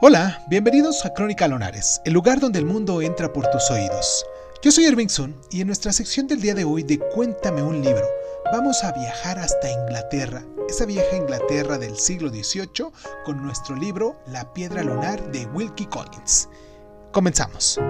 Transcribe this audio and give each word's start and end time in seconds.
Hola, 0.00 0.44
bienvenidos 0.46 1.04
a 1.04 1.12
Crónica 1.12 1.48
Lonares, 1.48 2.00
el 2.04 2.12
lugar 2.12 2.38
donde 2.38 2.60
el 2.60 2.64
mundo 2.64 3.02
entra 3.02 3.32
por 3.32 3.50
tus 3.50 3.68
oídos. 3.68 4.24
Yo 4.62 4.70
soy 4.70 4.86
Irving 4.86 5.08
Sun 5.08 5.34
y 5.50 5.60
en 5.60 5.66
nuestra 5.66 5.92
sección 5.92 6.28
del 6.28 6.40
día 6.40 6.54
de 6.54 6.62
hoy 6.62 6.84
de 6.84 7.00
Cuéntame 7.00 7.64
un 7.64 7.82
libro, 7.82 8.06
vamos 8.52 8.84
a 8.84 8.92
viajar 8.92 9.40
hasta 9.40 9.72
Inglaterra, 9.72 10.44
esa 10.68 10.86
vieja 10.86 11.16
Inglaterra 11.16 11.78
del 11.78 11.96
siglo 11.96 12.28
XVIII, 12.30 12.92
con 13.24 13.42
nuestro 13.42 13.74
libro 13.74 14.22
La 14.28 14.54
piedra 14.54 14.84
lunar 14.84 15.32
de 15.32 15.46
Wilkie 15.46 15.86
Collins. 15.86 16.48
Comenzamos. 17.10 17.80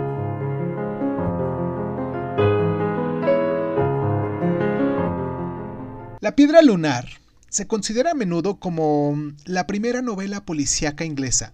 La 6.21 6.35
piedra 6.35 6.63
lunar 6.63 7.07
se 7.51 7.67
considera 7.67 8.13
a 8.13 8.15
menudo 8.15 8.59
como 8.59 9.15
la 9.45 9.67
primera 9.67 10.01
novela 10.01 10.47
policíaca 10.47 11.05
inglesa 11.05 11.53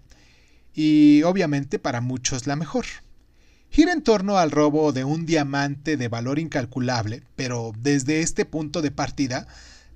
y 0.75 1.23
obviamente 1.23 1.79
para 1.79 2.01
muchos 2.01 2.47
la 2.47 2.57
mejor. 2.57 2.87
Gira 3.71 3.93
en 3.93 4.03
torno 4.03 4.39
al 4.39 4.51
robo 4.51 4.93
de 4.93 5.05
un 5.05 5.27
diamante 5.27 5.97
de 5.97 6.09
valor 6.09 6.39
incalculable, 6.39 7.23
pero 7.37 7.73
desde 7.77 8.21
este 8.21 8.45
punto 8.45 8.83
de 8.83 8.91
partida 8.91 9.47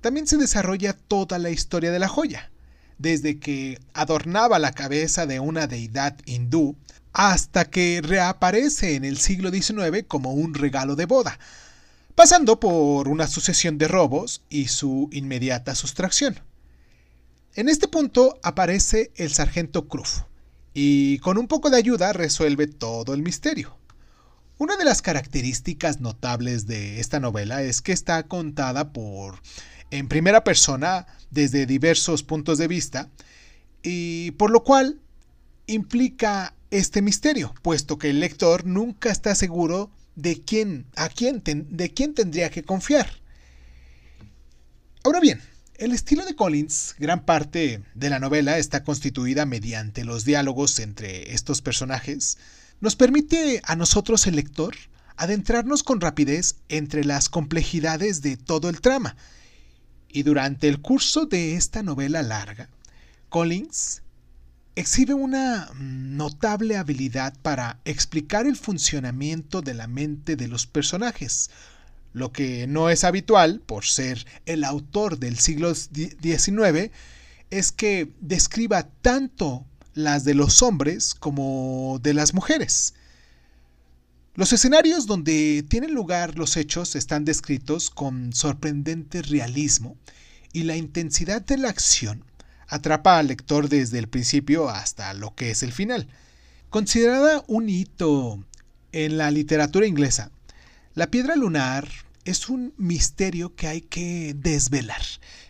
también 0.01 0.27
se 0.27 0.37
desarrolla 0.37 0.93
toda 0.93 1.39
la 1.39 1.49
historia 1.49 1.91
de 1.91 1.99
la 1.99 2.07
joya, 2.07 2.51
desde 2.97 3.39
que 3.39 3.79
adornaba 3.93 4.59
la 4.59 4.73
cabeza 4.73 5.25
de 5.25 5.39
una 5.39 5.67
deidad 5.67 6.17
hindú 6.25 6.75
hasta 7.13 7.65
que 7.65 8.01
reaparece 8.03 8.95
en 8.95 9.05
el 9.05 9.17
siglo 9.17 9.51
XIX 9.51 10.03
como 10.07 10.33
un 10.33 10.53
regalo 10.53 10.95
de 10.95 11.05
boda, 11.05 11.39
pasando 12.15 12.59
por 12.59 13.07
una 13.07 13.27
sucesión 13.27 13.77
de 13.77 13.87
robos 13.87 14.41
y 14.49 14.67
su 14.67 15.09
inmediata 15.11 15.75
sustracción. 15.75 16.39
En 17.55 17.67
este 17.67 17.87
punto 17.87 18.39
aparece 18.43 19.11
el 19.15 19.33
sargento 19.33 19.87
Kruf, 19.87 20.23
y 20.81 21.19
con 21.19 21.37
un 21.37 21.49
poco 21.49 21.69
de 21.69 21.75
ayuda 21.75 22.13
resuelve 22.13 22.65
todo 22.65 23.13
el 23.13 23.21
misterio. 23.21 23.75
Una 24.57 24.77
de 24.77 24.85
las 24.85 25.01
características 25.01 25.99
notables 25.99 26.67
de 26.67 27.01
esta 27.01 27.19
novela 27.19 27.61
es 27.63 27.81
que 27.81 27.91
está 27.91 28.23
contada 28.23 28.93
por 28.93 29.41
en 29.91 30.07
primera 30.07 30.45
persona 30.45 31.05
desde 31.31 31.65
diversos 31.65 32.23
puntos 32.23 32.57
de 32.57 32.69
vista 32.69 33.09
y 33.83 34.31
por 34.31 34.51
lo 34.51 34.63
cual 34.63 35.01
implica 35.67 36.55
este 36.71 37.01
misterio, 37.01 37.53
puesto 37.61 37.97
que 37.97 38.11
el 38.11 38.21
lector 38.21 38.65
nunca 38.65 39.11
está 39.11 39.35
seguro 39.35 39.91
de 40.15 40.39
quién 40.41 40.85
a 40.95 41.09
quién 41.09 41.43
de 41.43 41.93
quién 41.93 42.13
tendría 42.13 42.49
que 42.49 42.63
confiar. 42.63 43.09
Ahora 45.03 45.19
bien, 45.19 45.41
el 45.79 45.93
estilo 45.93 46.25
de 46.25 46.35
Collins, 46.35 46.95
gran 46.99 47.23
parte 47.23 47.81
de 47.95 48.09
la 48.09 48.19
novela 48.19 48.57
está 48.57 48.83
constituida 48.83 49.45
mediante 49.45 50.03
los 50.03 50.25
diálogos 50.25 50.77
entre 50.79 51.33
estos 51.33 51.61
personajes, 51.61 52.37
nos 52.81 52.97
permite 52.97 53.61
a 53.63 53.77
nosotros 53.77 54.27
el 54.27 54.35
lector 54.35 54.75
adentrarnos 55.15 55.83
con 55.83 56.01
rapidez 56.01 56.55
entre 56.67 57.05
las 57.05 57.29
complejidades 57.29 58.21
de 58.21 58.35
todo 58.35 58.67
el 58.69 58.81
trama. 58.81 59.15
Y 60.09 60.23
durante 60.23 60.67
el 60.67 60.81
curso 60.81 61.25
de 61.25 61.55
esta 61.55 61.81
novela 61.81 62.23
larga, 62.23 62.69
Collins 63.29 64.01
exhibe 64.75 65.13
una 65.13 65.69
notable 65.75 66.75
habilidad 66.75 67.37
para 67.41 67.79
explicar 67.85 68.47
el 68.47 68.57
funcionamiento 68.57 69.61
de 69.61 69.75
la 69.75 69.87
mente 69.87 70.35
de 70.35 70.49
los 70.49 70.67
personajes, 70.67 71.49
lo 72.13 72.31
que 72.31 72.67
no 72.67 72.89
es 72.89 73.03
habitual 73.03 73.61
por 73.65 73.85
ser 73.85 74.25
el 74.45 74.63
autor 74.63 75.19
del 75.19 75.37
siglo 75.37 75.73
XIX 75.75 76.91
es 77.49 77.71
que 77.71 78.11
describa 78.19 78.89
tanto 79.01 79.65
las 79.93 80.23
de 80.23 80.33
los 80.33 80.61
hombres 80.61 81.13
como 81.13 81.99
de 82.01 82.13
las 82.13 82.33
mujeres. 82.33 82.93
Los 84.35 84.53
escenarios 84.53 85.05
donde 85.05 85.65
tienen 85.67 85.93
lugar 85.93 86.37
los 86.37 86.55
hechos 86.55 86.95
están 86.95 87.25
descritos 87.25 87.89
con 87.89 88.31
sorprendente 88.33 89.21
realismo 89.21 89.97
y 90.53 90.63
la 90.63 90.77
intensidad 90.77 91.41
de 91.41 91.57
la 91.57 91.69
acción 91.69 92.23
atrapa 92.67 93.17
al 93.17 93.27
lector 93.27 93.67
desde 93.67 93.99
el 93.99 94.07
principio 94.07 94.69
hasta 94.69 95.13
lo 95.13 95.35
que 95.35 95.51
es 95.51 95.63
el 95.63 95.73
final. 95.73 96.07
Considerada 96.69 97.43
un 97.47 97.67
hito 97.67 98.43
en 98.91 99.17
la 99.17 99.31
literatura 99.31 99.87
inglesa, 99.87 100.31
la 100.99 101.09
piedra 101.09 101.37
lunar 101.37 101.87
es 102.25 102.49
un 102.49 102.73
misterio 102.75 103.55
que 103.55 103.69
hay 103.69 103.79
que 103.79 104.33
desvelar, 104.35 104.99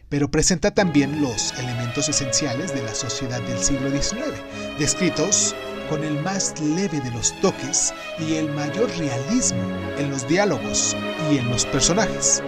pero 0.08 0.30
presenta 0.30 0.76
también 0.76 1.24
los 1.24 1.58
elementos 1.58 2.08
esenciales 2.08 2.72
de 2.72 2.84
la 2.84 2.94
sociedad 2.94 3.42
del 3.42 3.58
siglo 3.58 3.90
XIX, 3.90 4.44
descritos 4.78 5.56
con 5.90 6.04
el 6.04 6.22
más 6.22 6.54
leve 6.62 7.02
de 7.02 7.10
los 7.10 7.34
toques 7.42 7.96
y 8.20 8.36
el 8.36 8.54
mayor 8.54 8.96
realismo 9.00 9.64
en 9.98 10.12
los 10.12 10.28
diálogos 10.28 10.96
y 11.32 11.40
en 11.40 11.50
los 11.50 11.66
personajes. 11.66 12.44